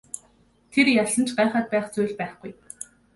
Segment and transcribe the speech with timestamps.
[0.71, 2.51] Тэр ялсан ч гайхаад байх зүйл байхгүй.